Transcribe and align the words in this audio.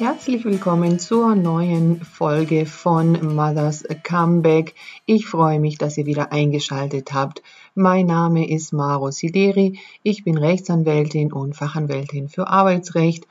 Herzlich 0.00 0.46
willkommen 0.46 0.98
zur 0.98 1.34
neuen 1.34 2.02
Folge 2.02 2.64
von 2.64 3.34
Mother's 3.34 3.84
Comeback. 4.02 4.74
Ich 5.04 5.26
freue 5.26 5.60
mich, 5.60 5.76
dass 5.76 5.98
ihr 5.98 6.06
wieder 6.06 6.32
eingeschaltet 6.32 7.12
habt. 7.12 7.42
Mein 7.74 8.06
Name 8.06 8.48
ist 8.48 8.72
Maro 8.72 9.10
Sideri. 9.10 9.78
Ich 10.02 10.24
bin 10.24 10.38
Rechtsanwältin 10.38 11.34
und 11.34 11.54
Fachanwältin 11.54 12.30
für 12.30 12.48
Arbeitsrecht, 12.48 13.26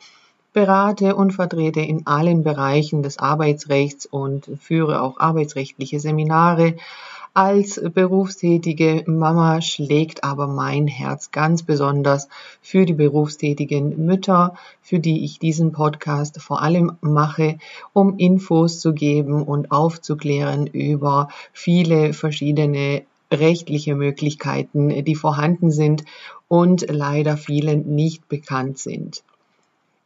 berate 0.54 1.16
und 1.16 1.32
vertrete 1.32 1.80
in 1.80 2.06
allen 2.06 2.44
Bereichen 2.44 3.02
des 3.02 3.18
Arbeitsrechts 3.18 4.06
und 4.06 4.52
führe 4.62 5.02
auch 5.02 5.20
arbeitsrechtliche 5.20 6.00
Seminare 6.00 6.76
als 7.34 7.80
berufstätige 7.94 9.04
Mama 9.08 9.62
schlägt 9.62 10.24
aber 10.24 10.48
mein 10.48 10.88
Herz 10.88 11.32
ganz 11.32 11.64
besonders 11.64 12.28
für 12.62 12.86
die 12.86 12.94
berufstätigen 12.94 14.06
Mütter, 14.06 14.56
für 14.82 15.00
die 15.00 15.24
ich 15.24 15.40
diesen 15.40 15.72
Podcast 15.72 16.42
vor 16.42 16.62
allem 16.62 16.94
mache, 17.02 17.58
um 17.94 18.18
Infos 18.18 18.80
zu 18.80 18.94
geben 18.94 19.44
und 19.44 19.72
aufzuklären 19.72 20.68
über 20.68 21.30
viele 21.54 22.14
verschiedene 22.14 23.04
rechtliche 23.32 23.96
Möglichkeiten, 23.96 25.04
die 25.04 25.16
vorhanden 25.16 25.72
sind 25.72 26.04
und 26.48 26.86
leider 26.90 27.38
vielen 27.38 27.96
nicht 27.96 28.28
bekannt 28.28 28.80
sind. 28.80 29.24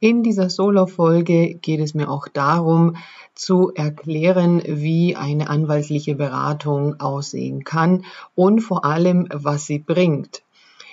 In 0.04 0.22
dieser 0.22 0.50
Solo-Folge 0.50 1.54
geht 1.54 1.80
es 1.80 1.94
mir 1.94 2.10
auch 2.10 2.28
darum, 2.28 2.98
zu 3.36 3.72
erklären, 3.74 4.62
wie 4.66 5.16
eine 5.16 5.50
anwaltliche 5.50 6.16
Beratung 6.16 7.00
aussehen 7.00 7.64
kann 7.64 8.04
und 8.36 8.60
vor 8.60 8.84
allem, 8.84 9.30
was 9.32 9.66
sie 9.66 9.80
bringt. 9.80 10.44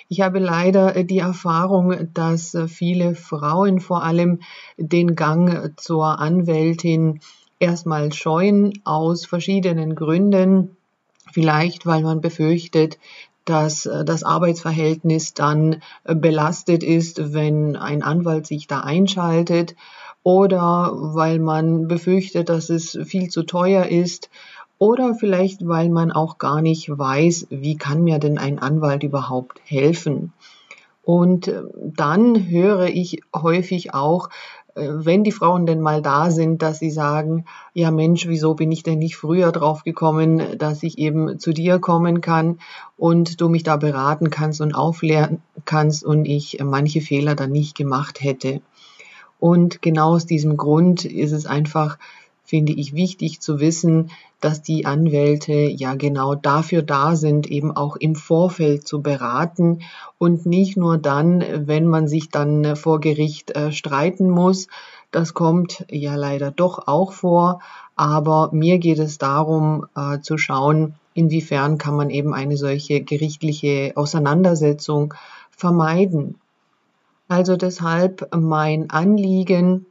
Ich 0.07 0.21
habe 0.21 0.39
leider 0.39 1.03
die 1.03 1.17
Erfahrung, 1.17 2.13
dass 2.13 2.57
viele 2.67 3.13
Frauen 3.15 3.81
vor 3.81 4.01
allem 4.01 4.39
den 4.77 5.17
Gang 5.17 5.73
zur 5.75 6.19
Anwältin 6.19 7.19
erstmal 7.59 8.13
scheuen 8.13 8.79
aus 8.85 9.25
verschiedenen 9.25 9.95
Gründen. 9.95 10.77
Vielleicht, 11.33 11.85
weil 11.85 12.03
man 12.03 12.21
befürchtet, 12.21 12.97
dass 13.45 13.85
äh, 13.85 14.05
das 14.05 14.23
Arbeitsverhältnis 14.23 15.33
dann 15.33 15.81
äh, 16.03 16.15
belastet 16.15 16.83
ist, 16.83 17.33
wenn 17.33 17.75
ein 17.75 18.03
Anwalt 18.03 18.47
sich 18.47 18.67
da 18.67 18.81
einschaltet 18.81 19.75
oder 20.23 20.91
weil 20.93 21.39
man 21.39 21.87
befürchtet, 21.87 22.49
dass 22.49 22.69
es 22.69 22.97
viel 23.03 23.29
zu 23.29 23.43
teuer 23.43 23.85
ist 23.85 24.29
oder 24.77 25.13
vielleicht 25.15 25.67
weil 25.67 25.89
man 25.89 26.11
auch 26.11 26.37
gar 26.37 26.61
nicht 26.61 26.89
weiß, 26.89 27.47
wie 27.49 27.77
kann 27.77 28.03
mir 28.03 28.19
denn 28.19 28.37
ein 28.37 28.59
Anwalt 28.59 29.03
überhaupt 29.03 29.61
helfen. 29.63 30.33
Und 31.03 31.47
äh, 31.47 31.63
dann 31.75 32.47
höre 32.49 32.85
ich 32.85 33.21
häufig 33.35 33.93
auch, 33.93 34.29
wenn 34.75 35.23
die 35.23 35.31
Frauen 35.31 35.65
denn 35.65 35.81
mal 35.81 36.01
da 36.01 36.31
sind, 36.31 36.61
dass 36.61 36.79
sie 36.79 36.91
sagen, 36.91 37.45
ja 37.73 37.91
Mensch, 37.91 38.27
wieso 38.27 38.53
bin 38.53 38.71
ich 38.71 38.83
denn 38.83 38.99
nicht 38.99 39.17
früher 39.17 39.51
drauf 39.51 39.83
gekommen, 39.83 40.57
dass 40.57 40.83
ich 40.83 40.97
eben 40.97 41.39
zu 41.39 41.53
dir 41.53 41.79
kommen 41.79 42.21
kann 42.21 42.59
und 42.97 43.41
du 43.41 43.49
mich 43.49 43.63
da 43.63 43.77
beraten 43.77 44.29
kannst 44.29 44.61
und 44.61 44.73
aufklären 44.73 45.41
kannst 45.65 46.03
und 46.03 46.25
ich 46.25 46.59
manche 46.63 47.01
Fehler 47.01 47.35
dann 47.35 47.51
nicht 47.51 47.75
gemacht 47.75 48.21
hätte. 48.21 48.61
Und 49.39 49.81
genau 49.81 50.13
aus 50.13 50.25
diesem 50.25 50.55
Grund 50.55 51.03
ist 51.03 51.31
es 51.31 51.45
einfach 51.47 51.97
finde 52.51 52.73
ich 52.73 52.93
wichtig 52.93 53.39
zu 53.39 53.61
wissen, 53.61 54.11
dass 54.41 54.61
die 54.61 54.85
Anwälte 54.85 55.53
ja 55.53 55.95
genau 55.95 56.35
dafür 56.35 56.81
da 56.81 57.15
sind, 57.15 57.47
eben 57.49 57.71
auch 57.71 57.95
im 57.95 58.13
Vorfeld 58.13 58.85
zu 58.85 59.01
beraten 59.01 59.79
und 60.17 60.45
nicht 60.45 60.75
nur 60.75 60.97
dann, 60.97 61.41
wenn 61.65 61.87
man 61.87 62.09
sich 62.09 62.27
dann 62.27 62.75
vor 62.75 62.99
Gericht 62.99 63.51
äh, 63.51 63.71
streiten 63.71 64.29
muss. 64.29 64.67
Das 65.11 65.33
kommt 65.33 65.85
ja 65.89 66.15
leider 66.15 66.51
doch 66.51 66.89
auch 66.89 67.13
vor, 67.13 67.61
aber 67.95 68.49
mir 68.51 68.79
geht 68.79 68.99
es 68.99 69.17
darum 69.17 69.85
äh, 69.95 70.19
zu 70.19 70.37
schauen, 70.37 70.95
inwiefern 71.13 71.77
kann 71.77 71.95
man 71.95 72.09
eben 72.09 72.33
eine 72.33 72.57
solche 72.57 72.99
gerichtliche 72.99 73.93
Auseinandersetzung 73.95 75.13
vermeiden. 75.51 76.35
Also 77.29 77.55
deshalb 77.55 78.27
mein 78.35 78.89
Anliegen, 78.89 79.85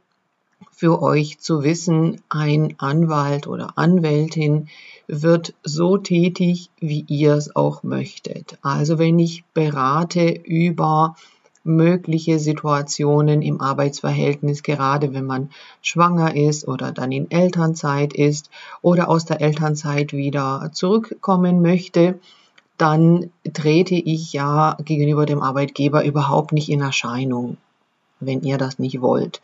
für 0.71 1.01
euch 1.01 1.39
zu 1.39 1.63
wissen, 1.63 2.21
ein 2.29 2.75
Anwalt 2.77 3.47
oder 3.47 3.77
Anwältin 3.77 4.69
wird 5.07 5.53
so 5.63 5.97
tätig, 5.97 6.69
wie 6.79 7.03
ihr 7.07 7.35
es 7.35 7.55
auch 7.55 7.83
möchtet. 7.83 8.57
Also 8.61 8.97
wenn 8.97 9.19
ich 9.19 9.43
berate 9.53 10.29
über 10.29 11.15
mögliche 11.63 12.39
Situationen 12.39 13.41
im 13.41 13.61
Arbeitsverhältnis, 13.61 14.63
gerade 14.63 15.13
wenn 15.13 15.25
man 15.25 15.51
schwanger 15.81 16.35
ist 16.35 16.67
oder 16.67 16.91
dann 16.91 17.11
in 17.11 17.29
Elternzeit 17.29 18.13
ist 18.13 18.49
oder 18.81 19.09
aus 19.09 19.25
der 19.25 19.41
Elternzeit 19.41 20.13
wieder 20.13 20.71
zurückkommen 20.73 21.61
möchte, 21.61 22.19
dann 22.77 23.29
trete 23.53 23.95
ich 23.95 24.33
ja 24.33 24.75
gegenüber 24.83 25.27
dem 25.27 25.41
Arbeitgeber 25.41 26.03
überhaupt 26.03 26.51
nicht 26.51 26.69
in 26.69 26.81
Erscheinung, 26.81 27.57
wenn 28.19 28.41
ihr 28.41 28.57
das 28.57 28.79
nicht 28.79 29.01
wollt 29.01 29.41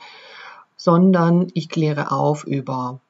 sondern 0.78 1.48
ich 1.54 1.68
kläre 1.68 2.12
auf 2.12 2.46
über 2.46 3.02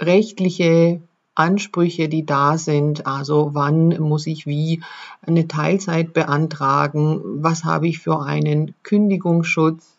rechtliche 0.00 1.00
Ansprüche, 1.34 2.08
die 2.08 2.26
da 2.26 2.58
sind. 2.58 3.06
Also 3.06 3.50
wann 3.52 3.88
muss 4.00 4.26
ich 4.26 4.46
wie 4.46 4.82
eine 5.24 5.46
Teilzeit 5.46 6.12
beantragen? 6.12 7.20
Was 7.42 7.64
habe 7.64 7.88
ich 7.88 7.98
für 7.98 8.20
einen 8.20 8.74
Kündigungsschutz? 8.82 9.96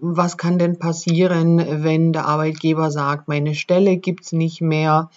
Was 0.00 0.36
kann 0.36 0.58
denn 0.58 0.78
passieren, 0.78 1.58
wenn 1.84 2.12
der 2.12 2.26
Arbeitgeber 2.26 2.90
sagt, 2.90 3.28
meine 3.28 3.54
Stelle 3.54 3.96
gibt's 3.96 4.32
nicht 4.32 4.60
mehr? 4.60 5.10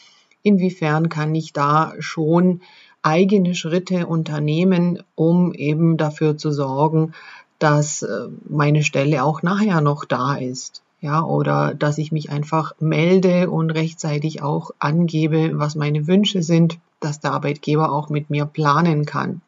Inwiefern 0.44 1.10
kann 1.10 1.34
ich 1.34 1.54
da 1.54 1.94
schon 2.00 2.62
eigene 3.02 3.56
Schritte 3.56 4.06
unternehmen, 4.06 5.02
um 5.16 5.54
eben 5.54 5.98
dafür 5.98 6.38
zu 6.38 6.52
sorgen, 6.52 7.14
dass 7.60 8.04
äh, 8.04 8.28
meine 8.48 8.84
Stelle 8.84 9.24
auch 9.24 9.42
nachher 9.42 9.82
noch 9.82 10.06
da 10.06 10.36
ist? 10.36 10.84
Ja, 11.08 11.24
oder 11.24 11.74
dass 11.74 11.98
ich 12.00 12.12
mich 12.12 12.30
einfach 12.32 12.74
melde 12.82 13.50
und 13.50 13.72
rechtzeitig 13.72 14.42
auch 14.42 14.72
angebe, 14.78 15.52
was 15.54 15.76
meine 15.76 16.06
Wünsche 16.06 16.44
sind, 16.44 16.80
dass 17.00 17.22
der 17.22 17.32
Arbeitgeber 17.32 17.94
auch 17.94 18.10
mit 18.10 18.30
mir 18.30 18.46
planen 18.46 19.06
kann. 19.06 19.40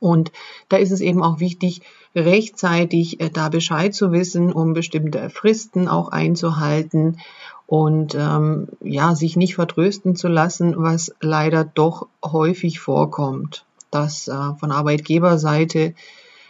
Und 0.00 0.32
da 0.68 0.78
ist 0.78 0.90
es 0.90 1.00
eben 1.00 1.22
auch 1.22 1.38
wichtig, 1.38 1.82
rechtzeitig 2.16 3.20
äh, 3.20 3.30
da 3.30 3.48
Bescheid 3.48 3.94
zu 3.94 4.10
wissen, 4.10 4.52
um 4.52 4.72
bestimmte 4.72 5.30
Fristen 5.30 5.86
auch 5.86 6.08
einzuhalten 6.08 7.18
und 7.66 8.16
ähm, 8.16 8.66
ja, 8.80 9.14
sich 9.14 9.36
nicht 9.36 9.54
vertrösten 9.54 10.16
zu 10.16 10.26
lassen, 10.26 10.74
was 10.78 11.14
leider 11.20 11.64
doch 11.64 12.08
häufig 12.24 12.80
vorkommt, 12.80 13.64
dass 13.92 14.26
äh, 14.26 14.54
von 14.58 14.72
Arbeitgeberseite 14.72 15.94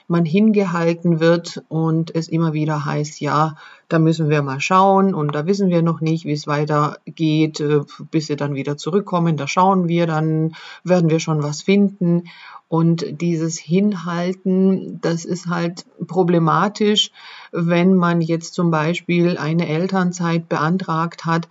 man 0.08 0.24
hingehalten 0.24 1.20
wird 1.20 1.62
und 1.68 2.14
es 2.14 2.28
immer 2.28 2.52
wieder 2.52 2.84
heißt, 2.84 3.20
ja, 3.20 3.56
da 3.88 3.98
müssen 3.98 4.28
wir 4.28 4.42
mal 4.42 4.60
schauen 4.60 5.14
und 5.14 5.34
da 5.34 5.46
wissen 5.46 5.68
wir 5.68 5.82
noch 5.82 6.00
nicht, 6.00 6.24
wie 6.24 6.32
es 6.32 6.46
weitergeht, 6.46 7.60
äh, 7.60 7.80
bis 8.10 8.26
sie 8.26 8.36
dann 8.36 8.54
wieder 8.54 8.76
zurückkommen, 8.76 9.36
da 9.36 9.46
schauen 9.46 9.88
wir, 9.88 10.06
dann 10.06 10.54
werden 10.84 11.10
wir 11.10 11.20
schon 11.20 11.42
was 11.42 11.62
finden. 11.62 12.24
Und 12.68 13.20
dieses 13.20 13.58
Hinhalten, 13.58 14.98
das 15.02 15.26
ist 15.26 15.46
halt 15.48 15.84
problematisch, 16.06 17.10
wenn 17.50 17.94
man 17.94 18.22
jetzt 18.22 18.54
zum 18.54 18.70
Beispiel 18.70 19.36
eine 19.36 19.68
Elternzeit 19.68 20.48
beantragt 20.48 21.26
hat 21.26 21.48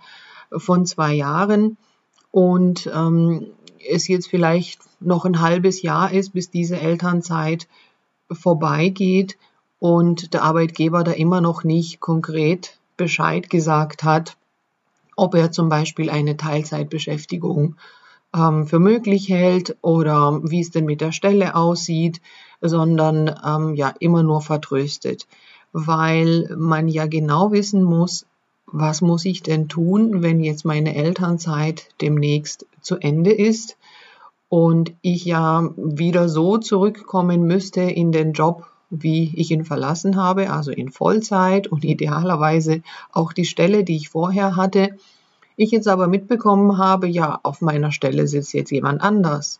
von 0.50 0.84
zwei 0.84 1.14
Jahren 1.14 1.76
und 2.32 2.90
ähm, 2.92 3.46
es 3.88 4.08
jetzt 4.08 4.28
vielleicht 4.28 4.80
noch 5.00 5.24
ein 5.24 5.40
halbes 5.40 5.82
Jahr 5.82 6.12
ist, 6.12 6.32
bis 6.32 6.50
diese 6.50 6.80
Elternzeit 6.80 7.68
vorbeigeht 8.34 9.36
und 9.78 10.34
der 10.34 10.42
Arbeitgeber 10.42 11.04
da 11.04 11.12
immer 11.12 11.40
noch 11.40 11.64
nicht 11.64 12.00
konkret 12.00 12.78
Bescheid 12.96 13.50
gesagt 13.50 14.04
hat, 14.04 14.36
ob 15.16 15.34
er 15.34 15.50
zum 15.50 15.68
Beispiel 15.68 16.10
eine 16.10 16.36
Teilzeitbeschäftigung 16.36 17.76
ähm, 18.34 18.66
für 18.66 18.78
möglich 18.78 19.28
hält 19.28 19.76
oder 19.82 20.40
wie 20.44 20.60
es 20.60 20.70
denn 20.70 20.84
mit 20.84 21.00
der 21.00 21.12
Stelle 21.12 21.54
aussieht, 21.54 22.20
sondern 22.60 23.34
ähm, 23.44 23.74
ja 23.74 23.92
immer 23.98 24.22
nur 24.22 24.40
vertröstet, 24.40 25.26
weil 25.72 26.54
man 26.56 26.88
ja 26.88 27.06
genau 27.06 27.52
wissen 27.52 27.82
muss, 27.82 28.26
was 28.66 29.02
muss 29.02 29.24
ich 29.24 29.42
denn 29.42 29.68
tun, 29.68 30.22
wenn 30.22 30.40
jetzt 30.40 30.64
meine 30.64 30.94
Elternzeit 30.94 31.88
demnächst 32.00 32.66
zu 32.80 32.96
Ende 32.96 33.32
ist 33.32 33.76
und 34.52 34.92
ich 35.00 35.24
ja 35.24 35.70
wieder 35.78 36.28
so 36.28 36.58
zurückkommen 36.58 37.44
müsste 37.44 37.80
in 37.80 38.12
den 38.12 38.34
Job, 38.34 38.66
wie 38.90 39.32
ich 39.34 39.50
ihn 39.50 39.64
verlassen 39.64 40.16
habe, 40.16 40.50
also 40.50 40.70
in 40.70 40.90
Vollzeit 40.90 41.68
und 41.68 41.86
idealerweise 41.86 42.82
auch 43.12 43.32
die 43.32 43.46
Stelle, 43.46 43.82
die 43.82 43.96
ich 43.96 44.10
vorher 44.10 44.54
hatte. 44.54 44.98
Ich 45.56 45.70
jetzt 45.70 45.88
aber 45.88 46.06
mitbekommen 46.06 46.76
habe, 46.76 47.08
ja, 47.08 47.40
auf 47.42 47.62
meiner 47.62 47.92
Stelle 47.92 48.28
sitzt 48.28 48.52
jetzt 48.52 48.70
jemand 48.70 49.00
anders. 49.00 49.58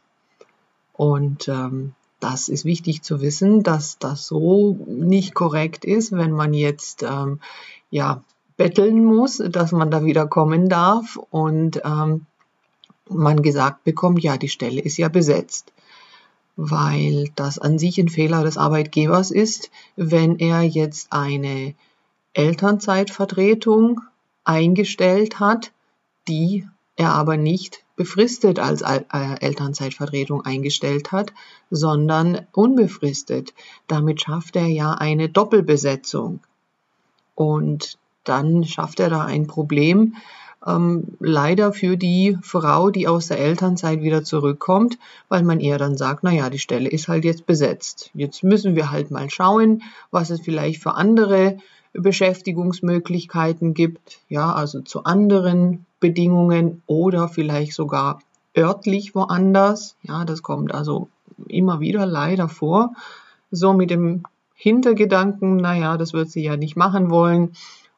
Und 0.93 1.49
ähm, 1.49 1.95
das 2.21 2.51
ist 2.51 2.67
wichtig 2.67 3.01
zu 3.01 3.23
wissen, 3.23 3.63
dass 3.63 3.99
das 3.99 4.27
so 4.27 4.79
nicht 4.87 5.35
korrekt 5.35 5.87
ist, 5.87 6.13
wenn 6.13 6.33
man 6.33 6.53
jetzt 6.53 7.03
ähm, 7.03 7.41
ja 7.89 8.23
betteln 8.59 9.03
muss, 9.03 9.39
dass 9.39 9.73
man 9.73 9.91
da 9.91 10.05
wieder 10.05 10.27
kommen 10.27 10.69
darf 10.69 11.19
und 11.31 11.81
ähm, 11.83 12.27
man 13.15 13.43
gesagt 13.43 13.85
bekommt, 13.85 14.23
ja, 14.23 14.37
die 14.37 14.49
Stelle 14.49 14.81
ist 14.81 14.97
ja 14.97 15.09
besetzt, 15.09 15.73
weil 16.57 17.31
das 17.35 17.59
an 17.59 17.79
sich 17.79 17.99
ein 17.99 18.09
Fehler 18.09 18.43
des 18.45 18.57
Arbeitgebers 18.57 19.31
ist, 19.31 19.71
wenn 19.97 20.39
er 20.39 20.63
jetzt 20.63 21.13
eine 21.13 21.75
Elternzeitvertretung 22.35 24.01
eingestellt 24.45 25.41
hat, 25.41 25.73
die 26.29 26.67
er 26.97 27.13
aber 27.15 27.37
nicht 27.37 27.85
befristet 27.97 28.59
als 28.59 28.83
äh, 28.83 29.03
Elternzeitvertretung 29.41 30.45
eingestellt 30.45 31.13
hat, 31.13 31.33
sondern 31.71 32.47
unbefristet. 32.53 33.55
Damit 33.87 34.23
schafft 34.23 34.57
er 34.57 34.67
ja 34.67 34.93
eine 34.93 35.29
Doppelbesetzung. 35.29 36.41
Und 37.35 37.99
dann 38.25 38.65
schafft 38.65 39.01
er 39.01 39.11
da 39.11 39.25
ein 39.25 39.47
Problem, 39.47 40.17
ähm, 40.67 41.17
leider 41.19 41.73
für 41.73 41.97
die 41.97 42.39
Frau, 42.43 42.91
die 42.91 43.09
aus 43.09 43.29
der 43.29 43.39
Elternzeit 43.39 44.03
wieder 44.03 44.25
zurückkommt, 44.25 44.99
weil 45.29 45.43
man 45.43 45.61
eher 45.61 45.79
dann 45.79 45.97
sagt, 45.97 46.23
naja, 46.23 46.51
die 46.51 46.59
Stelle 46.59 46.89
ist 46.89 47.09
halt 47.09 47.25
jetzt 47.25 47.47
besetzt. 47.47 48.11
Jetzt 48.15 48.45
müssen 48.45 48.77
wir 48.77 48.91
halt 48.91 49.11
mal 49.11 49.31
schauen, 49.31 49.83
was 50.11 50.31
es 50.31 50.41
vielleicht 50.41 50.83
für 50.83 50.95
andere 50.95 51.59
Beschäftigungsmöglichkeiten 51.93 53.75
gibt, 53.75 54.21
ja, 54.29 54.53
also 54.53 54.81
zu 54.81 55.05
anderen 55.05 55.85
Bedingungen 56.01 56.83
oder 56.87 57.29
vielleicht 57.29 57.75
sogar 57.75 58.21
örtlich 58.57 59.15
woanders. 59.15 59.97
Ja, 60.03 60.25
das 60.25 60.43
kommt 60.43 60.75
also 60.75 61.09
immer 61.49 61.81
wieder 61.81 62.07
leider 62.07 62.49
vor. 62.49 62.95
So 63.51 63.73
mit 63.73 63.91
dem 63.91 64.23
Hintergedanken, 64.55 65.57
naja, 65.57 65.97
das 65.97 66.13
wird 66.13 66.31
sie 66.31 66.43
ja 66.43 66.57
nicht 66.57 66.77
machen 66.77 67.11
wollen. 67.11 67.53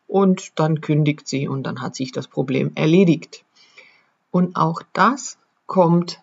Und 0.06 0.59
dann 0.59 0.81
kündigt 0.81 1.27
sie 1.27 1.49
und 1.49 1.65
dann 1.65 1.81
hat 1.81 1.95
sich 1.95 2.12
das 2.12 2.29
Problem 2.29 2.73
erledigt. 2.75 3.45
Und 4.31 4.56
auch 4.56 4.83
das 4.93 5.39
kommt 5.67 6.21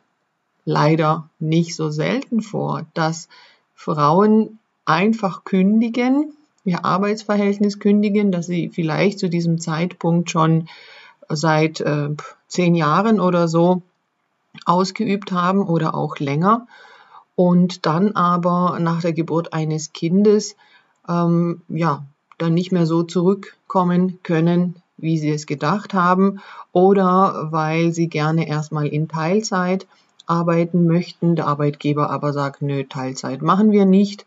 leider 0.65 1.29
nicht 1.39 1.75
so 1.75 1.89
selten 1.89 2.41
vor, 2.41 2.85
dass 2.93 3.27
Frauen 3.73 4.59
einfach 4.85 5.43
kündigen, 5.43 6.33
ihr 6.63 6.85
Arbeitsverhältnis 6.85 7.79
kündigen, 7.79 8.31
dass 8.31 8.45
sie 8.45 8.69
vielleicht 8.69 9.19
zu 9.19 9.29
diesem 9.29 9.59
Zeitpunkt 9.59 10.29
schon 10.29 10.67
seit 11.29 11.81
äh, 11.81 12.09
zehn 12.47 12.75
Jahren 12.75 13.19
oder 13.19 13.47
so 13.47 13.81
ausgeübt 14.65 15.31
haben 15.31 15.61
oder 15.61 15.95
auch 15.95 16.19
länger 16.19 16.67
und 17.35 17.85
dann 17.85 18.11
aber 18.15 18.77
nach 18.79 19.01
der 19.01 19.13
Geburt 19.13 19.53
eines 19.53 19.93
Kindes 19.93 20.55
ähm, 21.07 21.61
ja 21.69 22.03
dann 22.41 22.53
nicht 22.53 22.71
mehr 22.71 22.85
so 22.85 23.03
zurückkommen 23.03 24.19
können, 24.23 24.75
wie 24.97 25.17
sie 25.17 25.31
es 25.31 25.45
gedacht 25.45 25.93
haben 25.93 26.41
oder 26.71 27.49
weil 27.51 27.91
sie 27.91 28.07
gerne 28.07 28.47
erstmal 28.47 28.87
in 28.87 29.07
Teilzeit 29.07 29.87
arbeiten 30.25 30.85
möchten, 30.85 31.35
der 31.35 31.47
Arbeitgeber 31.47 32.09
aber 32.09 32.33
sagt, 32.33 32.61
nö, 32.61 32.83
Teilzeit 32.83 33.41
machen 33.41 33.71
wir 33.71 33.85
nicht 33.85 34.25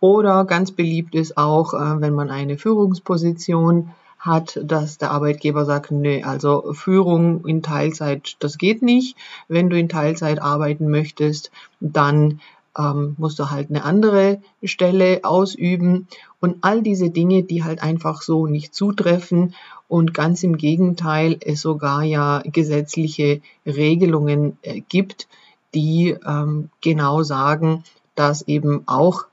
oder 0.00 0.44
ganz 0.44 0.72
beliebt 0.72 1.14
ist 1.14 1.36
auch, 1.38 1.74
äh, 1.74 2.00
wenn 2.00 2.14
man 2.14 2.30
eine 2.30 2.58
Führungsposition 2.58 3.90
hat, 4.18 4.58
dass 4.62 4.98
der 4.98 5.10
Arbeitgeber 5.10 5.64
sagt, 5.64 5.90
nee, 5.90 6.22
also 6.22 6.72
Führung 6.72 7.44
in 7.46 7.62
Teilzeit, 7.62 8.36
das 8.40 8.58
geht 8.58 8.82
nicht. 8.82 9.16
Wenn 9.48 9.68
du 9.68 9.78
in 9.78 9.88
Teilzeit 9.88 10.40
arbeiten 10.40 10.88
möchtest, 10.88 11.50
dann 11.80 12.40
ähm, 12.78 13.14
musst 13.18 13.38
du 13.38 13.50
halt 13.50 13.70
eine 13.70 13.84
andere 13.84 14.40
Stelle 14.62 15.20
ausüben 15.22 16.08
und 16.40 16.58
all 16.62 16.82
diese 16.82 17.10
Dinge, 17.10 17.42
die 17.42 17.64
halt 17.64 17.82
einfach 17.82 18.22
so 18.22 18.46
nicht 18.46 18.74
zutreffen 18.74 19.54
und 19.88 20.14
ganz 20.14 20.42
im 20.42 20.56
Gegenteil 20.56 21.38
es 21.40 21.60
sogar 21.60 22.02
ja 22.02 22.42
gesetzliche 22.44 23.40
Regelungen 23.66 24.58
äh, 24.62 24.80
gibt, 24.80 25.28
die 25.74 26.16
ähm, 26.26 26.70
genau 26.80 27.22
sagen, 27.22 27.84
dass 28.14 28.42
eben 28.42 28.82
auch 28.86 29.26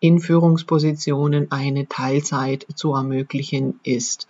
in 0.00 0.18
Führungspositionen 0.18 1.52
eine 1.52 1.86
Teilzeit 1.86 2.66
zu 2.74 2.94
ermöglichen 2.94 3.78
ist. 3.84 4.26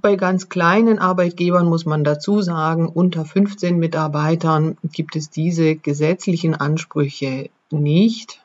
Bei 0.00 0.14
ganz 0.14 0.48
kleinen 0.48 1.00
Arbeitgebern 1.00 1.66
muss 1.66 1.84
man 1.84 2.04
dazu 2.04 2.40
sagen, 2.40 2.88
unter 2.88 3.24
15 3.24 3.76
Mitarbeitern 3.78 4.78
gibt 4.84 5.16
es 5.16 5.28
diese 5.28 5.74
gesetzlichen 5.74 6.54
Ansprüche 6.54 7.50
nicht, 7.70 8.40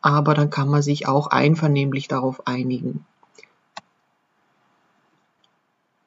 aber 0.00 0.34
dann 0.34 0.50
kann 0.50 0.68
man 0.68 0.82
sich 0.82 1.06
auch 1.06 1.28
einvernehmlich 1.28 2.08
darauf 2.08 2.48
einigen. 2.48 3.06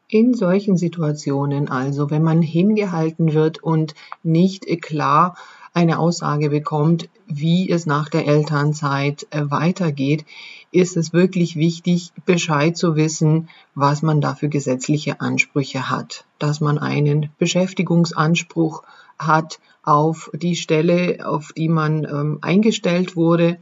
In 0.10 0.34
solchen 0.34 0.76
Situationen 0.76 1.70
also, 1.70 2.10
wenn 2.10 2.24
man 2.24 2.42
hingehalten 2.42 3.34
wird 3.34 3.64
und 3.64 3.96
nicht 4.22 4.66
klar 4.82 5.38
eine 5.74 6.00
Aussage 6.00 6.50
bekommt, 6.50 7.10
wie 7.28 7.70
es 7.70 7.86
nach 7.86 8.10
der 8.10 8.28
Elternzeit 8.28 9.28
äh, 9.30 9.50
weitergeht, 9.50 10.26
ist 10.72 10.98
es 10.98 11.14
wirklich 11.14 11.56
wichtig, 11.56 12.12
Bescheid 12.26 12.78
zu 12.78 12.96
wissen, 12.96 13.50
was 13.76 14.02
man 14.02 14.22
da 14.22 14.36
für 14.36 14.50
gesetzliche 14.50 15.22
Ansprüche 15.22 15.90
hat. 15.90 16.26
Dass 16.38 16.62
man 16.62 16.78
einen 16.78 17.30
Beschäftigungsanspruch 17.38 18.84
hat 19.18 19.60
auf 19.84 20.30
die 20.34 20.56
Stelle, 20.56 21.28
auf 21.28 21.52
die 21.54 21.70
man 21.70 22.06
ähm, 22.06 22.40
eingestellt 22.42 23.16
wurde 23.16 23.58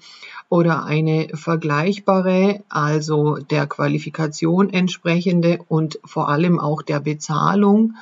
oder 0.49 0.85
eine 0.85 1.29
vergleichbare, 1.33 2.63
also 2.69 3.37
der 3.37 3.67
Qualifikation 3.67 4.69
entsprechende 4.71 5.59
und 5.67 5.99
vor 6.05 6.29
allem 6.29 6.59
auch 6.59 6.81
der 6.81 6.99
Bezahlung 6.99 7.95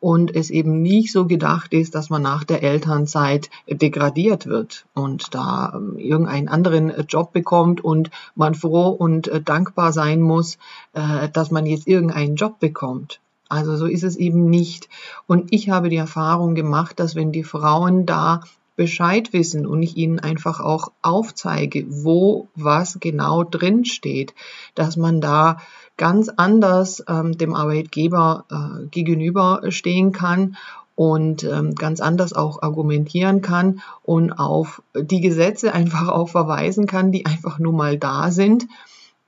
und 0.00 0.34
es 0.34 0.50
eben 0.50 0.82
nicht 0.82 1.12
so 1.12 1.26
gedacht 1.26 1.72
ist, 1.72 1.94
dass 1.94 2.10
man 2.10 2.22
nach 2.22 2.44
der 2.44 2.62
Elternzeit 2.62 3.50
degradiert 3.68 4.46
wird 4.46 4.86
und 4.94 5.34
da 5.34 5.72
ähm, 5.74 5.96
irgendeinen 5.98 6.48
anderen 6.48 6.92
Job 7.08 7.32
bekommt 7.32 7.82
und 7.82 8.10
man 8.34 8.54
froh 8.54 8.88
und 8.88 9.28
äh, 9.28 9.40
dankbar 9.40 9.92
sein 9.92 10.20
muss, 10.20 10.58
äh, 10.92 11.28
dass 11.28 11.50
man 11.50 11.66
jetzt 11.66 11.86
irgendeinen 11.86 12.36
Job 12.36 12.58
bekommt. 12.58 13.20
Also 13.48 13.76
so 13.76 13.86
ist 13.86 14.02
es 14.02 14.16
eben 14.16 14.50
nicht. 14.50 14.88
Und 15.26 15.52
ich 15.52 15.70
habe 15.70 15.88
die 15.88 15.96
Erfahrung 15.96 16.54
gemacht, 16.54 16.98
dass 16.98 17.14
wenn 17.14 17.30
die 17.30 17.44
Frauen 17.44 18.04
da 18.04 18.40
Bescheid 18.76 19.32
wissen 19.32 19.66
und 19.66 19.82
ich 19.82 19.96
ihnen 19.96 20.20
einfach 20.20 20.60
auch 20.60 20.92
aufzeige, 21.02 21.86
wo 21.88 22.48
was 22.54 22.98
genau 23.00 23.42
drin 23.42 23.84
steht, 23.84 24.34
dass 24.74 24.96
man 24.96 25.20
da 25.20 25.58
ganz 25.96 26.28
anders 26.28 27.02
ähm, 27.08 27.36
dem 27.38 27.54
Arbeitgeber 27.54 28.44
äh, 28.50 28.86
gegenüberstehen 28.88 30.12
kann 30.12 30.56
und 30.94 31.44
ähm, 31.44 31.74
ganz 31.74 32.00
anders 32.00 32.32
auch 32.32 32.62
argumentieren 32.62 33.42
kann 33.42 33.80
und 34.02 34.32
auf 34.32 34.82
die 34.94 35.20
Gesetze 35.20 35.72
einfach 35.74 36.08
auch 36.08 36.28
verweisen 36.28 36.86
kann, 36.86 37.12
die 37.12 37.26
einfach 37.26 37.58
nur 37.58 37.72
mal 37.72 37.98
da 37.98 38.30
sind, 38.30 38.66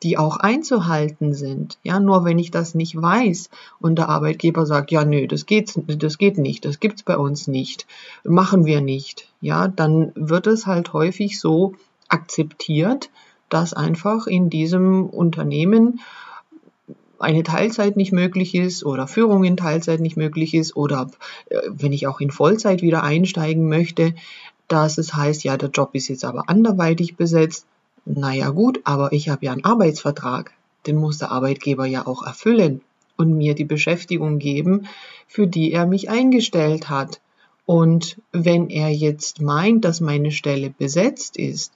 die 0.02 0.16
auch 0.16 0.36
einzuhalten 0.36 1.34
sind. 1.34 1.78
Ja, 1.82 1.98
nur 2.00 2.24
wenn 2.24 2.38
ich 2.38 2.50
das 2.50 2.74
nicht 2.74 3.00
weiß 3.00 3.50
und 3.80 3.96
der 3.96 4.08
Arbeitgeber 4.08 4.64
sagt, 4.64 4.90
ja, 4.90 5.04
nö, 5.04 5.26
das 5.26 5.46
geht, 5.46 5.74
das 5.86 6.18
geht 6.18 6.38
nicht, 6.38 6.64
das 6.64 6.80
gibt's 6.80 7.02
bei 7.02 7.16
uns 7.16 7.48
nicht, 7.48 7.86
machen 8.24 8.64
wir 8.64 8.80
nicht. 8.80 9.28
Ja, 9.40 9.68
dann 9.68 10.12
wird 10.14 10.46
es 10.46 10.66
halt 10.66 10.92
häufig 10.92 11.40
so 11.40 11.74
akzeptiert, 12.08 13.10
dass 13.48 13.72
einfach 13.72 14.26
in 14.26 14.50
diesem 14.50 15.06
Unternehmen 15.06 16.00
eine 17.18 17.42
Teilzeit 17.42 17.96
nicht 17.96 18.12
möglich 18.12 18.54
ist 18.54 18.84
oder 18.84 19.08
Führung 19.08 19.42
in 19.44 19.56
Teilzeit 19.56 20.00
nicht 20.00 20.16
möglich 20.16 20.54
ist 20.54 20.76
oder 20.76 21.10
äh, 21.50 21.58
wenn 21.68 21.92
ich 21.92 22.06
auch 22.06 22.20
in 22.20 22.30
Vollzeit 22.30 22.82
wieder 22.82 23.02
einsteigen 23.02 23.68
möchte, 23.68 24.14
dass 24.68 24.98
es 24.98 25.14
heißt, 25.14 25.44
ja, 25.44 25.56
der 25.56 25.70
Job 25.70 25.90
ist 25.94 26.08
jetzt 26.08 26.24
aber 26.24 26.48
anderweitig 26.48 27.16
besetzt. 27.16 27.66
Naja 28.10 28.48
gut, 28.50 28.80
aber 28.84 29.12
ich 29.12 29.28
habe 29.28 29.44
ja 29.44 29.52
einen 29.52 29.64
Arbeitsvertrag. 29.64 30.52
Den 30.86 30.96
muss 30.96 31.18
der 31.18 31.30
Arbeitgeber 31.30 31.84
ja 31.84 32.06
auch 32.06 32.22
erfüllen 32.24 32.80
und 33.18 33.36
mir 33.36 33.54
die 33.54 33.66
Beschäftigung 33.66 34.38
geben, 34.38 34.86
für 35.26 35.46
die 35.46 35.72
er 35.72 35.86
mich 35.86 36.08
eingestellt 36.08 36.88
hat. 36.88 37.20
Und 37.66 38.18
wenn 38.32 38.70
er 38.70 38.88
jetzt 38.88 39.42
meint, 39.42 39.84
dass 39.84 40.00
meine 40.00 40.30
Stelle 40.30 40.70
besetzt 40.70 41.36
ist, 41.36 41.72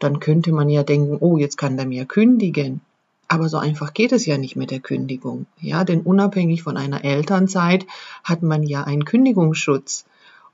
dann 0.00 0.18
könnte 0.18 0.50
man 0.50 0.68
ja 0.68 0.82
denken, 0.82 1.18
oh, 1.20 1.38
jetzt 1.38 1.56
kann 1.56 1.78
er 1.78 1.86
mir 1.86 2.04
kündigen. 2.04 2.80
Aber 3.28 3.48
so 3.48 3.58
einfach 3.58 3.94
geht 3.94 4.10
es 4.10 4.26
ja 4.26 4.38
nicht 4.38 4.56
mit 4.56 4.72
der 4.72 4.80
Kündigung. 4.80 5.46
Ja, 5.60 5.84
denn 5.84 6.00
unabhängig 6.00 6.64
von 6.64 6.76
einer 6.76 7.04
Elternzeit 7.04 7.86
hat 8.24 8.42
man 8.42 8.64
ja 8.64 8.82
einen 8.82 9.04
Kündigungsschutz. 9.04 10.04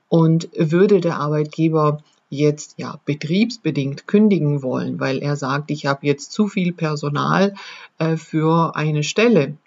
Und 0.09 0.49
würde 0.53 1.01
der 1.01 1.17
Arbeitgeber 1.17 2.03
jetzt 2.31 2.75
ja 2.77 2.99
betriebsbedingt 3.05 4.07
kündigen 4.07 4.63
wollen, 4.63 4.99
weil 4.99 5.19
er 5.19 5.35
sagt, 5.35 5.69
ich 5.69 5.85
habe 5.85 6.07
jetzt 6.07 6.31
zu 6.31 6.47
viel 6.47 6.73
Personal 6.73 7.53
äh, 7.99 8.15
für 8.17 8.75
eine 8.75 9.03
Stelle, 9.03 9.57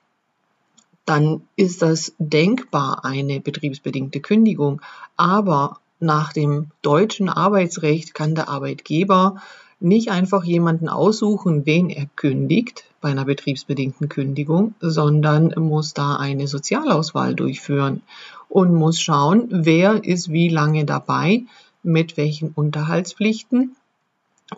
dann 1.05 1.43
ist 1.57 1.83
das 1.83 2.15
denkbar 2.19 3.05
eine 3.05 3.39
betriebsbedingte 3.41 4.21
Kündigung. 4.21 4.81
Aber 5.17 5.81
nach 6.01 6.33
dem 6.33 6.71
deutschen 6.81 7.29
Arbeitsrecht 7.29 8.15
kann 8.15 8.35
der 8.35 8.49
Arbeitgeber 8.49 9.37
nicht 9.81 10.11
einfach 10.11 10.45
jemanden 10.45 10.89
aussuchen, 10.89 11.67
wen 11.67 11.91
er 11.91 12.07
kündigt 12.17 12.85
bei 13.03 13.11
einer 13.11 13.27
betriebsbedingten 13.27 14.09
Kündigung, 14.09 14.75
sondern 14.81 15.53
muss 15.59 15.93
da 15.93 16.17
eine 16.17 16.49
Sozialauswahl 16.49 17.35
durchführen 17.35 18.01
und 18.49 18.73
muss 18.73 18.99
schauen, 18.99 19.49
wer 19.51 20.03
ist 20.03 20.33
wie 20.33 20.49
lange 20.49 20.87
dabei, 20.87 21.43
mit 21.85 22.17
welchen 22.17 22.51
Unterhaltspflichten 22.51 23.77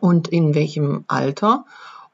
und 0.00 0.28
in 0.28 0.54
welchem 0.54 1.04
Alter 1.08 1.64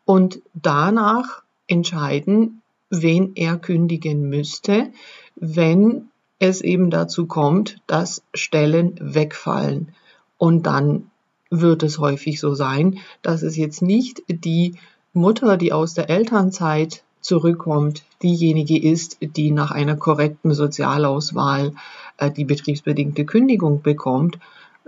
und 0.05 0.43
danach 0.55 1.43
entscheiden, 1.67 2.63
wen 2.91 3.33
er 3.35 3.57
kündigen 3.57 4.29
müsste, 4.29 4.93
wenn 5.37 6.09
es 6.39 6.61
eben 6.61 6.91
dazu 6.91 7.27
kommt, 7.27 7.79
dass 7.87 8.23
Stellen 8.35 8.99
wegfallen. 9.01 9.95
Und 10.39 10.67
dann 10.67 11.11
wird 11.51 11.83
es 11.83 11.99
häufig 11.99 12.41
so 12.41 12.55
sein, 12.55 12.99
dass 13.23 13.43
es 13.43 13.57
jetzt 13.57 13.81
nicht 13.81 14.23
die 14.29 14.75
Mutter, 15.13 15.57
die 15.57 15.73
aus 15.73 15.95
der 15.95 16.11
Elternzeit 16.11 17.05
zurückkommt, 17.21 18.03
diejenige 18.23 18.81
ist, 18.81 19.19
die 19.21 19.53
nach 19.53 19.71
einer 19.71 19.97
korrekten 19.97 20.53
Sozialauswahl 20.53 21.75
äh, 22.19 22.31
die 22.31 22.45
betriebsbedingte 22.45 23.25
Kündigung 23.25 23.83
bekommt, 23.83 24.39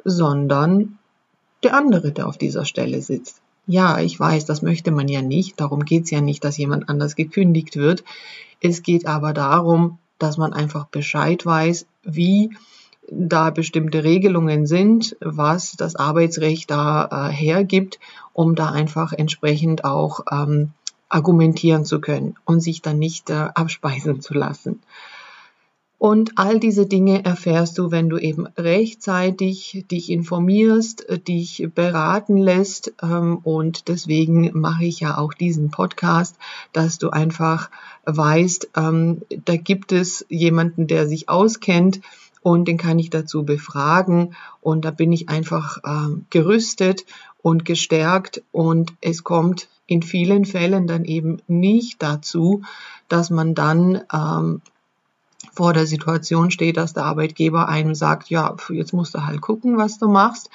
sondern 0.04 0.98
der 1.62 1.74
andere, 1.74 2.12
der 2.12 2.28
auf 2.28 2.38
dieser 2.38 2.64
Stelle 2.64 3.00
sitzt. 3.00 3.40
Ja, 3.66 3.98
ich 3.98 4.20
weiß, 4.20 4.44
das 4.44 4.60
möchte 4.60 4.90
man 4.90 5.08
ja 5.08 5.22
nicht. 5.22 5.58
Darum 5.58 5.84
geht 5.84 6.04
es 6.04 6.10
ja 6.10 6.20
nicht, 6.20 6.44
dass 6.44 6.58
jemand 6.58 6.88
anders 6.88 7.16
gekündigt 7.16 7.76
wird. 7.76 8.04
Es 8.60 8.82
geht 8.82 9.06
aber 9.06 9.32
darum, 9.32 9.98
dass 10.18 10.36
man 10.36 10.52
einfach 10.52 10.86
Bescheid 10.86 11.44
weiß, 11.44 11.86
wie 12.02 12.50
da 13.10 13.50
bestimmte 13.50 14.04
Regelungen 14.04 14.66
sind, 14.66 15.16
was 15.20 15.72
das 15.72 15.96
Arbeitsrecht 15.96 16.70
da 16.70 17.28
äh, 17.28 17.32
hergibt, 17.32 17.98
um 18.32 18.54
da 18.54 18.70
einfach 18.70 19.12
entsprechend 19.12 19.84
auch 19.84 20.20
ähm, 20.30 20.72
argumentieren 21.08 21.84
zu 21.84 22.00
können 22.00 22.36
und 22.44 22.60
sich 22.60 22.82
dann 22.82 22.98
nicht 22.98 23.30
äh, 23.30 23.48
abspeisen 23.54 24.20
zu 24.20 24.34
lassen. 24.34 24.80
Und 26.04 26.32
all 26.36 26.60
diese 26.60 26.84
Dinge 26.84 27.24
erfährst 27.24 27.78
du, 27.78 27.90
wenn 27.90 28.10
du 28.10 28.18
eben 28.18 28.46
rechtzeitig 28.58 29.86
dich 29.90 30.10
informierst, 30.10 31.06
dich 31.26 31.66
beraten 31.74 32.36
lässt. 32.36 32.92
Ähm, 33.02 33.38
und 33.38 33.88
deswegen 33.88 34.50
mache 34.52 34.84
ich 34.84 35.00
ja 35.00 35.16
auch 35.16 35.32
diesen 35.32 35.70
Podcast, 35.70 36.36
dass 36.74 36.98
du 36.98 37.08
einfach 37.08 37.70
weißt, 38.04 38.68
ähm, 38.76 39.22
da 39.46 39.56
gibt 39.56 39.92
es 39.92 40.26
jemanden, 40.28 40.88
der 40.88 41.08
sich 41.08 41.30
auskennt 41.30 42.02
und 42.42 42.68
den 42.68 42.76
kann 42.76 42.98
ich 42.98 43.08
dazu 43.08 43.44
befragen. 43.44 44.34
Und 44.60 44.84
da 44.84 44.90
bin 44.90 45.10
ich 45.10 45.30
einfach 45.30 45.78
ähm, 45.86 46.26
gerüstet 46.28 47.06
und 47.40 47.64
gestärkt 47.64 48.42
und 48.52 48.92
es 49.00 49.24
kommt 49.24 49.68
in 49.86 50.02
vielen 50.02 50.44
Fällen 50.44 50.86
dann 50.86 51.06
eben 51.06 51.38
nicht 51.46 52.02
dazu, 52.02 52.60
dass 53.08 53.30
man 53.30 53.54
dann 53.54 54.02
ähm, 54.12 54.60
vor 55.54 55.72
der 55.72 55.86
Situation 55.86 56.50
steht, 56.50 56.76
dass 56.76 56.92
der 56.92 57.04
Arbeitgeber 57.04 57.68
einem 57.68 57.94
sagt, 57.94 58.30
ja, 58.30 58.56
jetzt 58.70 58.92
musst 58.92 59.14
du 59.14 59.24
halt 59.24 59.40
gucken, 59.40 59.76
was 59.76 59.98
du 59.98 60.08
machst. 60.08 60.50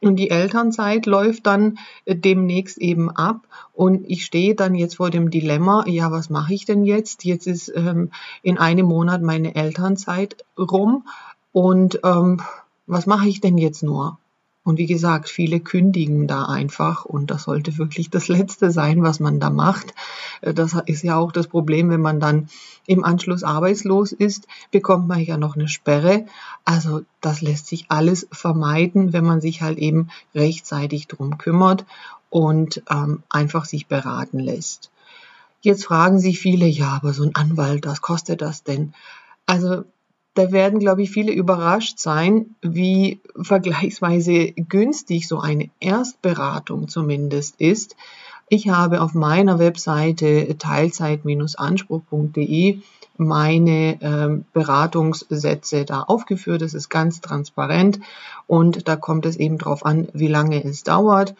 Und 0.00 0.16
die 0.16 0.30
Elternzeit 0.30 1.06
läuft 1.06 1.46
dann 1.46 1.78
äh, 2.04 2.14
demnächst 2.14 2.78
eben 2.78 3.10
ab. 3.10 3.46
Und 3.72 4.04
ich 4.08 4.24
stehe 4.24 4.54
dann 4.54 4.74
jetzt 4.74 4.96
vor 4.96 5.10
dem 5.10 5.30
Dilemma, 5.30 5.84
ja, 5.86 6.10
was 6.10 6.30
mache 6.30 6.54
ich 6.54 6.64
denn 6.64 6.84
jetzt? 6.84 7.24
Jetzt 7.24 7.46
ist 7.46 7.72
ähm, 7.74 8.10
in 8.42 8.58
einem 8.58 8.86
Monat 8.86 9.22
meine 9.22 9.54
Elternzeit 9.54 10.44
rum. 10.58 11.06
Und 11.52 12.00
ähm, 12.04 12.42
was 12.86 13.06
mache 13.06 13.28
ich 13.28 13.40
denn 13.40 13.58
jetzt 13.58 13.82
nur? 13.82 14.18
Und 14.64 14.78
wie 14.78 14.86
gesagt, 14.86 15.28
viele 15.28 15.60
kündigen 15.60 16.26
da 16.26 16.46
einfach 16.46 17.04
und 17.04 17.30
das 17.30 17.42
sollte 17.42 17.76
wirklich 17.76 18.08
das 18.08 18.28
Letzte 18.28 18.70
sein, 18.70 19.02
was 19.02 19.20
man 19.20 19.38
da 19.38 19.50
macht. 19.50 19.94
Äh, 20.40 20.54
das 20.54 20.74
ist 20.86 21.02
ja 21.02 21.16
auch 21.16 21.32
das 21.32 21.48
Problem, 21.48 21.90
wenn 21.90 22.00
man 22.00 22.18
dann 22.18 22.48
im 22.86 23.04
Anschluss 23.04 23.44
arbeitslos 23.44 24.12
ist, 24.12 24.48
bekommt 24.70 25.06
man 25.06 25.20
ja 25.20 25.36
noch 25.36 25.54
eine 25.54 25.68
Sperre. 25.68 26.24
Also 26.64 27.02
das 27.20 27.42
lässt 27.42 27.66
sich 27.66 27.86
alles 27.90 28.26
vermeiden, 28.32 29.12
wenn 29.12 29.24
man 29.24 29.42
sich 29.42 29.60
halt 29.60 29.78
eben 29.78 30.08
rechtzeitig 30.34 31.08
drum 31.08 31.36
kümmert 31.36 31.84
und 32.30 32.82
ähm, 32.90 33.22
einfach 33.28 33.66
sich 33.66 33.86
beraten 33.86 34.38
lässt. 34.38 34.90
Jetzt 35.60 35.84
fragen 35.84 36.18
sich 36.18 36.40
viele, 36.40 36.66
ja, 36.66 36.88
aber 36.88 37.12
so 37.12 37.22
ein 37.22 37.34
Anwalt, 37.34 37.86
was 37.86 38.00
kostet 38.00 38.40
das 38.40 38.64
denn? 38.64 38.94
Also 39.46 39.84
da 40.34 40.52
werden, 40.52 40.80
glaube 40.80 41.02
ich, 41.02 41.10
viele 41.10 41.32
überrascht 41.32 41.98
sein, 41.98 42.54
wie 42.60 43.20
vergleichsweise 43.40 44.52
günstig 44.52 45.26
so 45.28 45.40
eine 45.40 45.70
Erstberatung 45.80 46.88
zumindest 46.88 47.58
ist. 47.60 47.96
Ich 48.48 48.68
habe 48.68 49.00
auf 49.00 49.14
meiner 49.14 49.58
Webseite 49.58 50.58
teilzeit-anspruch.de 50.58 52.80
meine 53.16 54.02
äh, 54.02 54.42
Beratungssätze 54.52 55.84
da 55.84 56.02
aufgeführt. 56.02 56.62
Das 56.62 56.74
ist 56.74 56.88
ganz 56.88 57.20
transparent 57.20 58.00
und 58.46 58.88
da 58.88 58.96
kommt 58.96 59.24
es 59.26 59.36
eben 59.36 59.58
darauf 59.58 59.86
an, 59.86 60.08
wie 60.12 60.26
lange 60.26 60.64
es 60.64 60.82
dauert 60.82 61.36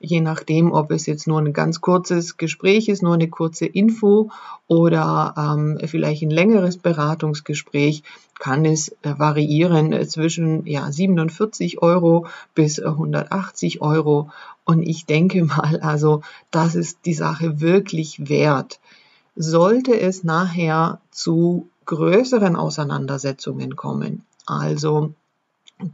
je 0.00 0.22
nachdem, 0.22 0.72
ob 0.72 0.90
es 0.90 1.04
jetzt 1.04 1.26
nur 1.26 1.38
ein 1.40 1.52
ganz 1.52 1.82
kurzes 1.82 2.38
Gespräch 2.38 2.88
ist, 2.88 3.02
nur 3.02 3.14
eine 3.14 3.28
kurze 3.28 3.66
Info 3.66 4.30
oder 4.66 5.34
ähm, 5.36 5.78
vielleicht 5.84 6.22
ein 6.22 6.30
längeres 6.30 6.78
Beratungsgespräch, 6.78 8.02
kann 8.38 8.64
es 8.64 8.88
äh, 9.02 9.14
variieren 9.18 10.08
zwischen 10.08 10.66
ja, 10.66 10.90
47 10.90 11.82
Euro 11.82 12.26
bis 12.54 12.80
180 12.80 13.82
Euro. 13.82 14.30
Und 14.64 14.82
ich 14.82 15.04
denke 15.04 15.44
mal, 15.44 15.78
also 15.80 16.22
das 16.50 16.74
ist 16.74 17.00
die 17.04 17.14
Sache 17.14 17.60
wirklich 17.60 18.28
wert. 18.28 18.80
Sollte 19.36 20.00
es 20.00 20.24
nachher 20.24 21.00
zu 21.10 21.68
größeren 21.84 22.56
Auseinandersetzungen 22.56 23.76
kommen, 23.76 24.24
also 24.46 25.12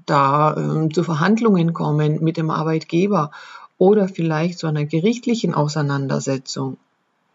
da 0.05 0.57
ähm, 0.57 0.93
zu 0.93 1.03
Verhandlungen 1.05 1.73
kommen 1.73 2.23
mit 2.23 2.37
dem 2.37 2.51
Arbeitgeber 2.51 3.31
oder 3.79 4.09
vielleicht 4.09 4.59
zu 4.59 4.67
einer 4.67 4.85
gerichtlichen 4.85 5.55
Auseinandersetzung, 5.55 6.77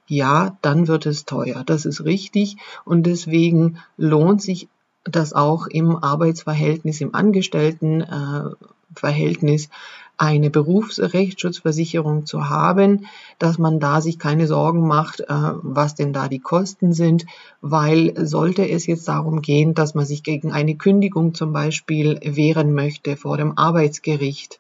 ja, 0.08 0.58
dann 0.62 0.88
wird 0.88 1.06
es 1.06 1.26
teuer. 1.26 1.64
Das 1.66 1.86
ist 1.86 2.04
richtig. 2.04 2.58
Und 2.84 3.04
deswegen 3.04 3.78
lohnt 3.98 4.42
sich 4.42 4.68
das 5.04 5.34
auch 5.34 5.68
im 5.68 5.96
Arbeitsverhältnis, 5.96 7.02
im 7.02 7.14
Angestelltenverhältnis 7.16 9.70
eine 10.18 10.50
Berufsrechtsschutzversicherung 10.52 12.28
zu 12.28 12.50
haben, 12.50 13.08
dass 13.40 13.58
man 13.58 13.80
da 13.80 14.02
sich 14.02 14.20
keine 14.20 14.46
Sorgen 14.46 14.86
macht, 14.86 15.22
äh, 15.22 15.26
was 15.30 15.96
denn 15.96 16.12
da 16.14 16.28
die 16.28 16.40
Kosten 16.40 16.94
sind, 16.94 17.26
weil 17.62 18.14
sollte 18.28 18.70
es 18.70 18.86
jetzt 18.86 19.08
darum 19.08 19.42
gehen, 19.42 19.74
dass 19.74 19.96
man 19.96 20.06
sich 20.06 20.22
gegen 20.22 20.52
eine 20.52 20.76
Kündigung 20.76 21.34
zum 21.34 21.54
Beispiel 21.54 22.20
wehren 22.24 22.76
möchte 22.76 23.18
vor 23.18 23.38
dem 23.38 23.58
Arbeitsgericht, 23.58 24.60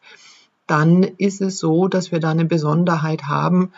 dann 0.67 1.03
ist 1.03 1.41
es 1.41 1.59
so, 1.59 1.87
dass 1.87 2.11
wir 2.11 2.19
da 2.19 2.31
eine 2.31 2.45
Besonderheit 2.45 3.23
haben, 3.23 3.71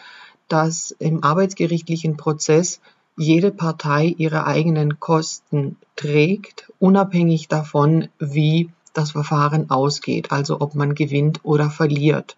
dass 0.48 0.92
im 1.00 1.24
arbeitsgerichtlichen 1.24 2.18
Prozess 2.18 2.80
jede 3.16 3.52
Partei 3.52 4.14
ihre 4.18 4.46
eigenen 4.46 5.00
Kosten 5.00 5.78
trägt, 5.96 6.72
unabhängig 6.80 7.48
davon, 7.48 8.10
wie 8.20 8.70
das 8.94 9.12
Verfahren 9.12 9.70
ausgeht, 9.70 10.32
also 10.32 10.62
ob 10.62 10.76
man 10.76 10.96
gewinnt 10.96 11.40
oder 11.44 11.70
verliert. 11.70 12.38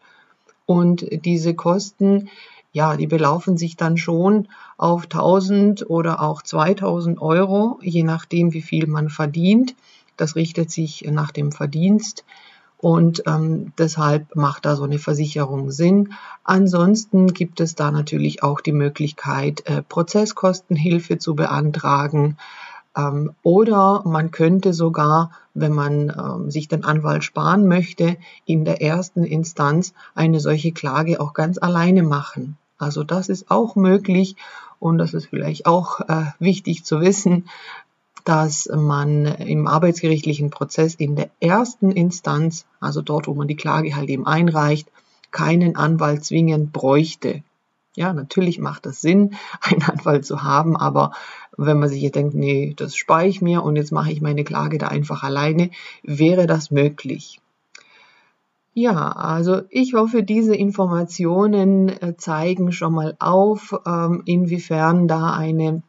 Und 0.65 1.05
diese 1.25 1.53
Kosten, 1.53 2.29
ja, 2.71 2.97
die 2.97 3.07
belaufen 3.07 3.57
sich 3.57 3.77
dann 3.77 3.97
schon 3.97 4.47
auf 4.77 5.03
1000 5.03 5.89
oder 5.89 6.21
auch 6.21 6.41
2000 6.41 7.21
Euro, 7.21 7.79
je 7.81 8.03
nachdem, 8.03 8.53
wie 8.53 8.61
viel 8.61 8.87
man 8.87 9.09
verdient. 9.09 9.75
Das 10.17 10.35
richtet 10.35 10.71
sich 10.71 11.05
nach 11.09 11.31
dem 11.31 11.51
Verdienst. 11.51 12.25
Und 12.85 13.23
ähm, 13.25 13.73
deshalb 13.79 14.35
macht 14.35 14.63
da 14.63 14.75
so 14.75 14.83
eine 14.83 14.99
Versicherung 14.99 15.71
Sinn. 15.71 16.13
Ansonsten 16.43 17.33
gibt 17.33 17.59
es 17.59 17.73
da 17.73 17.89
natürlich 17.89 18.43
auch 18.43 18.61
die 18.61 18.73
Möglichkeit, 18.73 19.63
äh, 19.65 19.81
Prozesskostenhilfe 19.81 21.17
zu 21.17 21.33
beantragen. 21.33 22.37
Ähm, 22.95 23.31
oder 23.41 24.03
man 24.05 24.29
könnte 24.29 24.71
sogar, 24.71 25.31
wenn 25.55 25.73
man 25.73 26.13
ähm, 26.15 26.51
sich 26.51 26.67
den 26.67 26.83
Anwalt 26.83 27.23
sparen 27.23 27.67
möchte, 27.67 28.17
in 28.45 28.65
der 28.65 28.83
ersten 28.83 29.23
Instanz 29.23 29.95
eine 30.13 30.39
solche 30.39 30.71
Klage 30.71 31.19
auch 31.19 31.33
ganz 31.33 31.57
alleine 31.57 32.03
machen. 32.03 32.55
Also 32.77 33.03
das 33.03 33.29
ist 33.29 33.49
auch 33.49 33.75
möglich 33.75 34.35
und 34.77 34.99
das 34.99 35.15
ist 35.15 35.25
vielleicht 35.25 35.65
auch 35.65 36.01
äh, 36.01 36.25
wichtig 36.37 36.85
zu 36.85 37.01
wissen 37.01 37.45
dass 38.25 38.67
man 38.75 39.25
im 39.25 39.67
arbeitsgerichtlichen 39.67 40.49
Prozess 40.49 40.95
in 40.95 41.15
der 41.15 41.29
ersten 41.39 41.91
Instanz, 41.91 42.65
also 42.79 43.01
dort, 43.01 43.27
wo 43.27 43.35
man 43.35 43.47
die 43.47 43.55
Klage 43.55 43.95
halt 43.95 44.09
eben 44.09 44.25
einreicht, 44.25 44.91
keinen 45.31 45.75
Anwalt 45.75 46.25
zwingend 46.25 46.73
bräuchte. 46.73 47.43
Ja, 47.95 48.13
natürlich 48.13 48.59
macht 48.59 48.87
es 48.87 48.99
Sinn, 48.99 49.35
einen 49.61 49.83
Anwalt 49.83 50.25
zu 50.25 50.43
haben, 50.43 50.75
aber 50.75 51.11
wenn 51.55 51.79
man 51.79 51.87
sich 51.87 52.01
jetzt 52.01 52.15
denkt, 52.15 52.33
nee, 52.33 52.73
das 52.75 52.95
spare 52.95 53.27
ich 53.27 53.41
mir 53.41 53.63
und 53.63 53.75
jetzt 53.75 53.91
mache 53.91 54.11
ich 54.11 54.21
meine 54.21 54.43
Klage 54.43 54.79
da 54.79 54.87
einfach 54.87 55.23
alleine, 55.23 55.69
wäre 56.03 56.47
das 56.47 56.71
möglich. 56.71 57.39
Ja, 58.73 59.11
also 59.11 59.61
ich 59.69 59.93
hoffe, 59.93 60.23
diese 60.23 60.53
Informationen 60.53 61.87
äh, 61.87 62.17
zeigen 62.17 62.73
schon 62.73 62.93
mal 62.93 63.15
auf, 63.19 63.73
ähm, 63.85 64.23
inwiefern 64.25 65.07
da 65.07 65.33
eine 65.33 65.81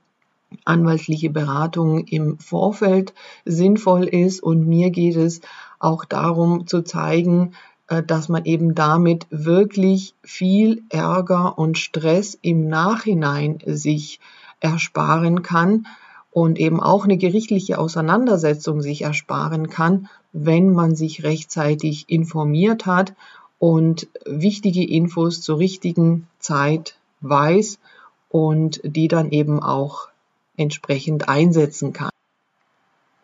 anwaltliche 0.65 1.31
Beratung 1.31 2.05
im 2.07 2.39
Vorfeld 2.39 3.15
sinnvoll 3.45 4.05
ist. 4.05 4.43
Und 4.43 4.67
mir 4.67 4.91
geht 4.91 5.17
es 5.17 5.41
auch 5.79 6.05
darum 6.05 6.67
zu 6.67 6.83
zeigen, 6.83 7.53
äh, 7.89 8.03
dass 8.03 8.29
man 8.29 8.45
eben 8.45 8.75
damit 8.75 9.27
wirklich 9.31 10.15
viel 10.23 10.83
Ärger 10.89 11.59
und 11.59 11.79
Stress 11.79 12.39
im 12.41 12.69
Nachhinein 12.69 13.59
sich 13.67 14.21
ersparen 14.61 15.43
kann 15.43 15.87
und 16.31 16.59
eben 16.59 16.81
auch 16.81 17.05
eine 17.05 17.17
gerichtliche 17.17 17.79
Auseinandersetzung 17.79 18.83
sich 18.83 19.03
ersparen 19.03 19.69
kann, 19.69 20.09
wenn 20.33 20.73
man 20.73 20.95
sich 20.95 21.25
rechtzeitig 21.25 22.05
informiert 22.09 22.85
hat 22.85 23.15
und 23.59 24.09
wichtige 24.27 24.87
Infos 24.87 25.41
zur 25.41 25.59
richtigen 25.59 26.27
Zeit 26.39 26.99
weiß 27.23 27.79
und 28.29 28.81
die 28.85 29.09
dann 29.09 29.31
eben 29.31 29.63
auch 29.63 30.09
entsprechend 30.57 31.29
einsetzen 31.29 31.93
kann. 31.93 32.11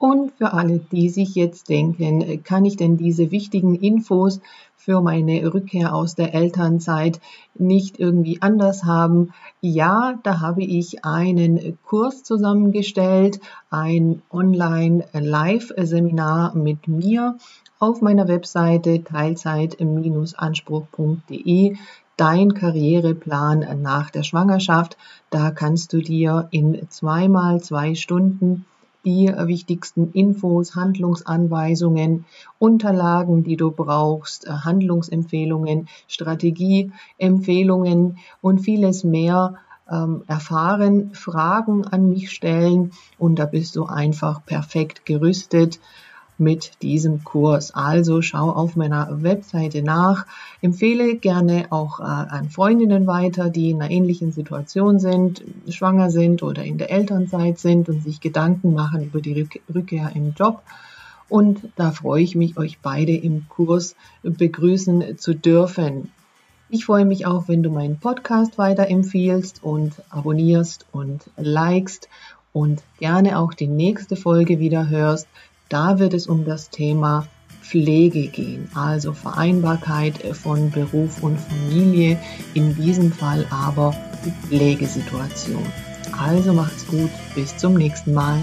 Und 0.02 0.32
für 0.32 0.52
alle, 0.52 0.80
die 0.80 1.08
sich 1.10 1.36
jetzt 1.36 1.68
denken, 1.68 2.42
kann 2.42 2.64
ich 2.64 2.76
denn 2.76 2.96
diese 2.96 3.30
wichtigen 3.30 3.76
Infos 3.76 4.40
für 4.74 5.00
meine 5.00 5.54
Rückkehr 5.54 5.94
aus 5.94 6.16
der 6.16 6.34
Elternzeit 6.34 7.20
nicht 7.54 8.00
irgendwie 8.00 8.42
anders 8.42 8.82
haben? 8.82 9.32
Ja, 9.60 10.18
da 10.24 10.40
habe 10.40 10.64
ich 10.64 11.04
einen 11.04 11.78
Kurs 11.84 12.24
zusammengestellt, 12.24 13.38
ein 13.70 14.22
Online-Live-Seminar 14.32 16.56
mit 16.56 16.88
mir 16.88 17.36
auf 17.78 18.00
meiner 18.00 18.26
Webseite 18.26 19.04
teilzeit-anspruch.de 19.04 21.76
dein 22.16 22.54
Karriereplan 22.54 23.82
nach 23.82 24.10
der 24.10 24.22
Schwangerschaft. 24.22 24.96
Da 25.30 25.50
kannst 25.50 25.92
du 25.92 26.00
dir 26.00 26.48
in 26.50 26.88
zweimal 26.90 27.60
zwei 27.60 27.94
Stunden 27.94 28.64
die 29.04 29.32
wichtigsten 29.36 30.12
Infos, 30.12 30.76
Handlungsanweisungen, 30.76 32.24
Unterlagen, 32.58 33.42
die 33.42 33.56
du 33.56 33.72
brauchst, 33.72 34.48
Handlungsempfehlungen, 34.48 35.88
Strategieempfehlungen 36.06 38.18
und 38.40 38.60
vieles 38.60 39.02
mehr 39.02 39.56
ähm, 39.90 40.22
erfahren, 40.28 41.10
Fragen 41.14 41.84
an 41.84 42.08
mich 42.08 42.30
stellen 42.30 42.92
und 43.18 43.40
da 43.40 43.46
bist 43.46 43.76
du 43.76 43.86
einfach 43.86 44.46
perfekt 44.46 45.04
gerüstet 45.04 45.80
mit 46.42 46.82
diesem 46.82 47.24
Kurs. 47.24 47.72
Also 47.72 48.20
schau 48.20 48.50
auf 48.50 48.76
meiner 48.76 49.22
Webseite 49.22 49.82
nach. 49.82 50.26
Empfehle 50.60 51.16
gerne 51.16 51.66
auch 51.70 52.00
äh, 52.00 52.02
an 52.02 52.50
Freundinnen 52.50 53.06
weiter, 53.06 53.48
die 53.48 53.70
in 53.70 53.80
einer 53.80 53.90
ähnlichen 53.90 54.32
Situation 54.32 54.98
sind, 54.98 55.44
schwanger 55.68 56.10
sind 56.10 56.42
oder 56.42 56.64
in 56.64 56.78
der 56.78 56.90
Elternzeit 56.90 57.58
sind 57.58 57.88
und 57.88 58.02
sich 58.02 58.20
Gedanken 58.20 58.74
machen 58.74 59.04
über 59.04 59.20
die 59.20 59.48
Rückkehr 59.72 60.12
im 60.14 60.34
Job. 60.34 60.62
Und 61.28 61.70
da 61.76 61.92
freue 61.92 62.22
ich 62.22 62.34
mich, 62.34 62.58
euch 62.58 62.80
beide 62.80 63.16
im 63.16 63.46
Kurs 63.48 63.96
begrüßen 64.22 65.16
zu 65.16 65.34
dürfen. 65.34 66.12
Ich 66.68 66.84
freue 66.84 67.04
mich 67.04 67.26
auch, 67.26 67.48
wenn 67.48 67.62
du 67.62 67.70
meinen 67.70 67.98
Podcast 67.98 68.58
weiterempfiehlst 68.58 69.62
und 69.62 69.94
abonnierst 70.10 70.86
und 70.92 71.30
likest 71.36 72.08
und 72.52 72.82
gerne 72.98 73.38
auch 73.38 73.54
die 73.54 73.66
nächste 73.66 74.16
Folge 74.16 74.58
wieder 74.58 74.88
hörst. 74.88 75.26
Da 75.72 75.98
wird 75.98 76.12
es 76.12 76.26
um 76.26 76.44
das 76.44 76.68
Thema 76.68 77.26
Pflege 77.62 78.26
gehen, 78.26 78.68
also 78.74 79.14
Vereinbarkeit 79.14 80.18
von 80.36 80.70
Beruf 80.70 81.22
und 81.22 81.40
Familie, 81.40 82.18
in 82.52 82.76
diesem 82.76 83.10
Fall 83.10 83.46
aber 83.48 83.96
die 84.22 84.32
Pflegesituation. 84.46 85.64
Also 86.20 86.52
macht's 86.52 86.86
gut, 86.88 87.08
bis 87.34 87.56
zum 87.56 87.72
nächsten 87.72 88.12
Mal. 88.12 88.36